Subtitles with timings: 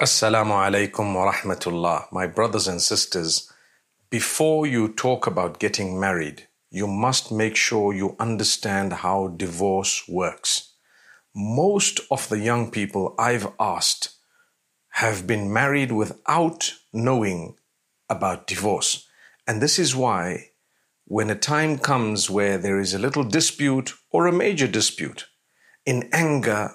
[0.00, 2.12] Assalamu alaikum wa rahmatullah.
[2.12, 3.52] My brothers and sisters,
[4.10, 10.74] before you talk about getting married, you must make sure you understand how divorce works.
[11.34, 14.10] Most of the young people I've asked
[14.90, 17.56] have been married without knowing
[18.08, 19.04] about divorce.
[19.48, 20.50] And this is why,
[21.06, 25.26] when a time comes where there is a little dispute or a major dispute,
[25.84, 26.70] in anger,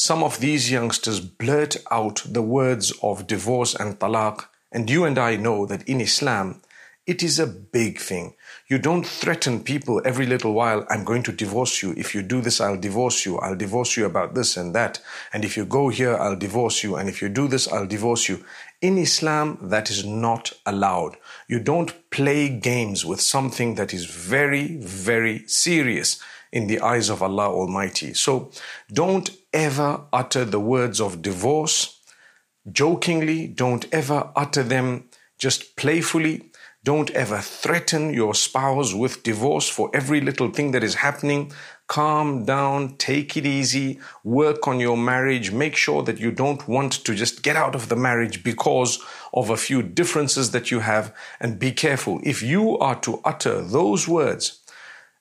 [0.00, 4.46] some of these youngsters blurt out the words of divorce and talaq.
[4.72, 6.62] And you and I know that in Islam,
[7.06, 8.32] it is a big thing.
[8.66, 11.92] You don't threaten people every little while, I'm going to divorce you.
[11.98, 13.36] If you do this, I'll divorce you.
[13.40, 15.02] I'll divorce you about this and that.
[15.34, 16.96] And if you go here, I'll divorce you.
[16.96, 18.42] And if you do this, I'll divorce you.
[18.80, 21.18] In Islam, that is not allowed.
[21.46, 26.18] You don't play games with something that is very, very serious
[26.52, 28.14] in the eyes of Allah Almighty.
[28.14, 28.50] So
[28.90, 32.00] don't ever utter the words of divorce
[32.70, 33.46] jokingly.
[33.46, 36.50] Don't ever utter them just playfully.
[36.82, 41.52] Don't ever threaten your spouse with divorce for every little thing that is happening.
[41.88, 46.92] Calm down, take it easy, work on your marriage, make sure that you don't want
[46.92, 48.98] to just get out of the marriage because
[49.34, 52.20] of a few differences that you have, and be careful.
[52.22, 54.60] If you are to utter those words,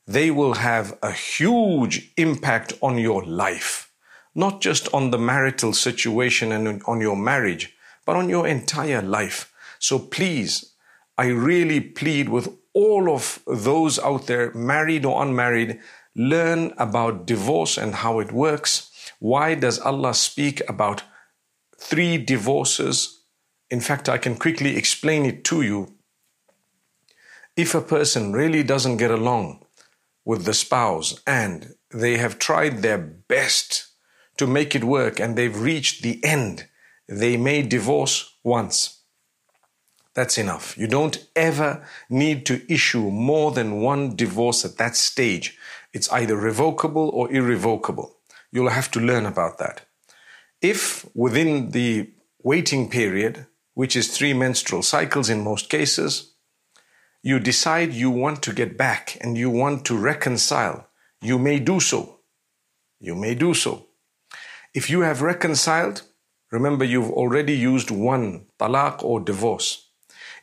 [0.08, 3.89] they will have a huge impact on your life,
[4.36, 9.54] not just on the marital situation and on your marriage, but on your entire life.
[9.80, 10.74] So please,
[11.18, 15.80] I really plead with all of those out there, married or unmarried,
[16.16, 18.92] learn about divorce and how it works.
[19.20, 21.04] Why does Allah speak about
[21.78, 23.22] three divorces?
[23.70, 25.96] In fact, I can quickly explain it to you.
[27.56, 29.66] If a person really doesn't get along,
[30.30, 33.88] with the spouse and they have tried their best
[34.40, 36.66] to make it work and they've reached the end,
[37.08, 39.04] they may divorce once.
[40.16, 40.78] That's enough.
[40.78, 45.58] You don't ever need to issue more than one divorce at that stage.
[45.94, 48.18] It's either revocable or irrevocable.
[48.52, 49.82] You'll have to learn about that.
[50.62, 52.12] If within the
[52.42, 56.34] waiting period, which is three menstrual cycles in most cases,
[57.22, 60.88] you decide you want to get back and you want to reconcile,
[61.22, 62.20] you may do so.
[63.00, 63.89] You may do so.
[64.74, 66.04] If you have reconciled,
[66.52, 69.90] remember you've already used one talaq or divorce.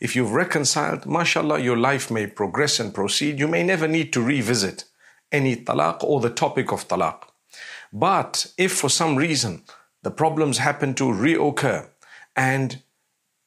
[0.00, 3.38] If you've reconciled, mashallah, your life may progress and proceed.
[3.38, 4.84] You may never need to revisit
[5.30, 7.22] any talaq or the topic of talaq.
[7.92, 9.62] But if for some reason
[10.02, 11.88] the problems happen to reoccur
[12.34, 12.82] and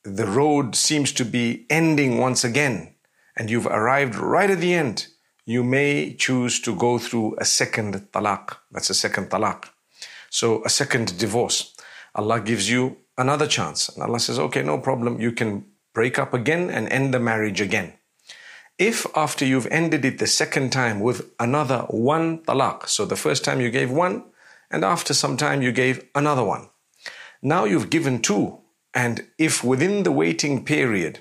[0.04, 2.96] the road seems to be ending once again,
[3.36, 5.08] and you've arrived right at the end,
[5.46, 8.56] you may choose to go through a second talaq.
[8.72, 9.66] That's a second talaq.
[10.30, 11.76] So a second divorce.
[12.16, 13.90] Allah gives you another chance.
[13.90, 15.20] And Allah says, okay, no problem.
[15.22, 17.94] You can break up again and end the marriage again.
[18.78, 23.44] If after you've ended it the second time with another one talaq, so the first
[23.44, 24.24] time you gave one,
[24.72, 26.70] and after some time you gave another one.
[27.42, 28.60] Now you've given two.
[28.94, 31.20] And if within the waiting period,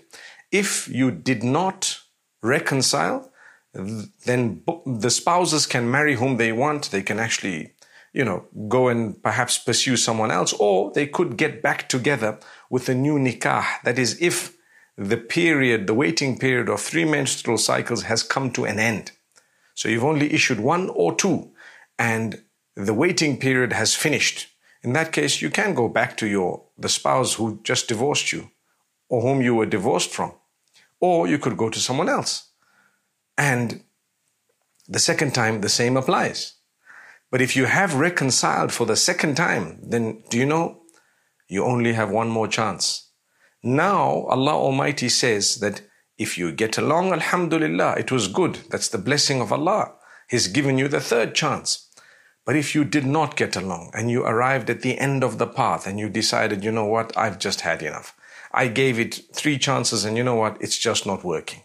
[0.53, 2.01] if you did not
[2.43, 3.31] reconcile,
[3.73, 6.91] then the spouses can marry whom they want.
[6.91, 7.73] They can actually,
[8.19, 12.89] you know, go and perhaps pursue someone else, or they could get back together with
[12.89, 13.65] a new nikah.
[13.85, 14.57] That is, if
[14.97, 19.13] the period, the waiting period of three menstrual cycles has come to an end.
[19.75, 21.53] So you've only issued one or two,
[21.99, 22.43] and
[22.75, 24.49] the waiting period has finished.
[24.83, 28.51] In that case, you can go back to your the spouse who just divorced you,
[29.09, 30.33] or whom you were divorced from
[31.01, 32.51] or you could go to someone else.
[33.37, 33.83] And
[34.89, 36.55] the second time, the same applies.
[37.31, 40.83] But if you have reconciled for the second time, then do you know?
[41.49, 43.11] You only have one more chance.
[43.63, 45.83] Now, Allah Almighty says that
[46.17, 48.61] if you get along, Alhamdulillah, it was good.
[48.71, 49.95] That's the blessing of Allah.
[50.29, 51.89] He's given you the third chance.
[52.45, 55.47] But if you did not get along and you arrived at the end of the
[55.47, 58.17] path and you decided, you know what, I've just had enough.
[58.53, 60.57] I gave it three chances and you know what?
[60.61, 61.65] It's just not working.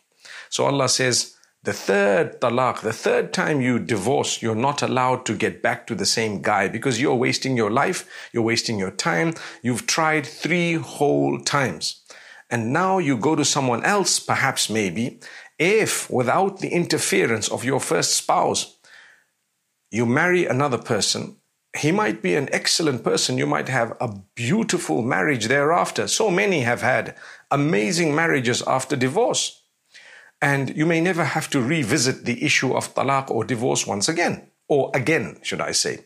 [0.50, 5.36] So Allah says, the third talaq, the third time you divorce, you're not allowed to
[5.36, 9.34] get back to the same guy because you're wasting your life, you're wasting your time.
[9.62, 12.04] You've tried three whole times.
[12.50, 15.20] And now you go to someone else, perhaps maybe,
[15.58, 18.78] if without the interference of your first spouse,
[19.90, 21.38] you marry another person
[21.78, 23.38] he might be an excellent person.
[23.38, 26.08] You might have a beautiful marriage thereafter.
[26.08, 27.16] So many have had
[27.50, 29.63] amazing marriages after divorce.
[30.44, 34.52] And you may never have to revisit the issue of talaq or divorce once again,
[34.68, 36.00] or again, should I say.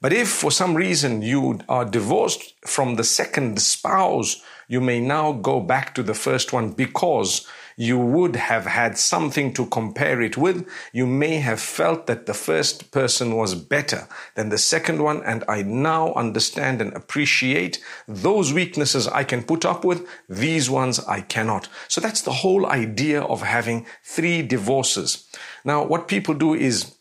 [0.00, 5.32] But if for some reason you are divorced from the second spouse, you may now
[5.32, 10.36] go back to the first one because you would have had something to compare it
[10.36, 10.68] with.
[10.92, 15.44] You may have felt that the first person was better than the second one, and
[15.48, 21.22] I now understand and appreciate those weaknesses I can put up with, these ones I
[21.22, 21.68] cannot.
[21.88, 25.26] So that's the whole idea of having three divorces.
[25.64, 26.94] Now, what people do is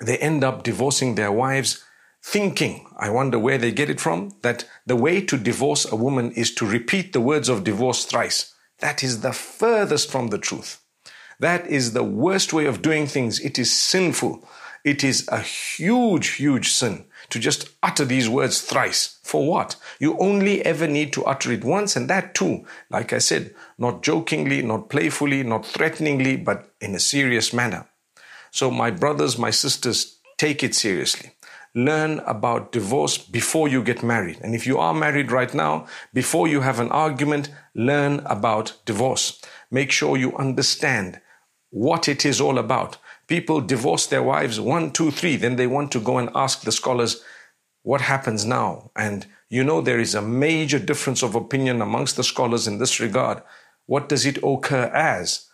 [0.00, 1.84] they end up divorcing their wives
[2.22, 6.30] thinking, I wonder where they get it from, that the way to divorce a woman
[6.32, 8.54] is to repeat the words of divorce thrice.
[8.78, 10.80] That is the furthest from the truth.
[11.40, 13.40] That is the worst way of doing things.
[13.40, 14.48] It is sinful.
[14.84, 19.18] It is a huge, huge sin to just utter these words thrice.
[19.22, 19.76] For what?
[19.98, 24.02] You only ever need to utter it once, and that too, like I said, not
[24.02, 27.86] jokingly, not playfully, not threateningly, but in a serious manner.
[28.50, 31.32] So, my brothers, my sisters, take it seriously
[31.74, 34.38] learn about divorce before you get married.
[34.42, 39.40] And if you are married right now, before you have an argument, learn about divorce.
[39.70, 41.20] Make sure you understand
[41.70, 42.98] what it is all about.
[43.26, 46.72] People divorce their wives one, two, three, then they want to go and ask the
[46.72, 47.22] scholars,
[47.82, 48.90] what happens now?
[48.94, 53.00] And you know, there is a major difference of opinion amongst the scholars in this
[53.00, 53.42] regard.
[53.86, 55.48] What does it occur as?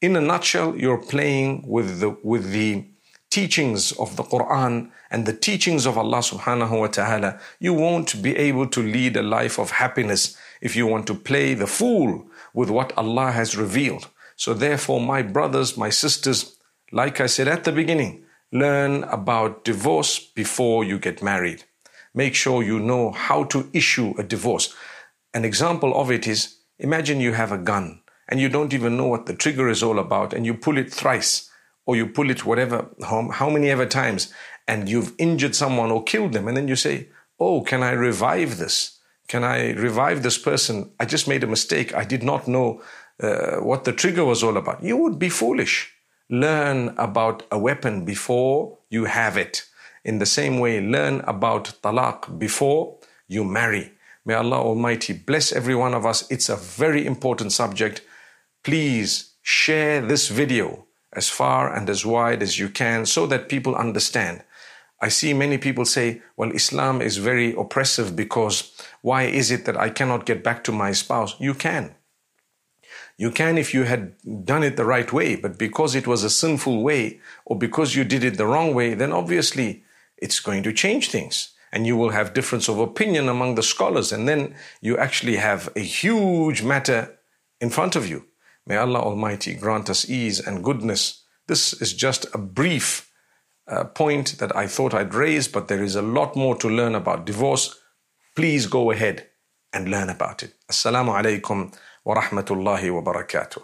[0.00, 2.86] In a nutshell, you're playing with the, with the
[3.30, 8.36] teachings of the Quran and the teachings of Allah subhanahu wa ta'ala, you won't be
[8.36, 12.70] able to lead a life of happiness if you want to play the fool with
[12.70, 14.08] what Allah has revealed.
[14.36, 16.56] So therefore, my brothers, my sisters,
[16.92, 21.64] like I said at the beginning, learn about divorce before you get married.
[22.14, 24.74] Make sure you know how to issue a divorce.
[25.34, 29.06] An example of it is imagine you have a gun and you don't even know
[29.06, 31.50] what the trigger is all about and you pull it thrice
[31.86, 34.32] or you pull it whatever, how, how many ever times,
[34.68, 38.58] and you've injured someone or killed them, and then you say, Oh, can I revive
[38.58, 38.98] this?
[39.28, 40.90] Can I revive this person?
[41.00, 41.94] I just made a mistake.
[41.94, 42.82] I did not know
[43.20, 44.82] uh, what the trigger was all about.
[44.82, 45.92] You would be foolish.
[46.30, 49.66] Learn about a weapon before you have it.
[50.04, 52.98] In the same way, learn about talaq before
[53.28, 53.92] you marry.
[54.24, 56.28] May Allah Almighty bless every one of us.
[56.30, 58.02] It's a very important subject.
[58.62, 60.86] Please share this video
[61.16, 64.44] as far and as wide as you can so that people understand.
[65.00, 68.72] I see many people say, well, Islam is very oppressive because
[69.02, 71.34] why is it that I cannot get back to my spouse?
[71.38, 71.94] You can.
[73.18, 74.14] You can if you had
[74.44, 78.04] done it the right way, but because it was a sinful way or because you
[78.04, 79.84] did it the wrong way, then obviously
[80.18, 81.52] it's going to change things.
[81.72, 85.68] And you will have difference of opinion among the scholars, and then you actually have
[85.76, 87.18] a huge matter
[87.60, 88.24] in front of you.
[88.66, 91.22] May Allah Almighty grant us ease and goodness.
[91.46, 93.10] This is just a brief
[93.68, 96.94] uh, point that I thought I'd raise, but there is a lot more to learn
[96.94, 97.78] about divorce.
[98.34, 99.28] Please go ahead
[99.72, 100.54] and learn about it.
[100.70, 101.72] Assalamu alaikum
[102.04, 103.62] wa rahmatullahi wa barakatuh.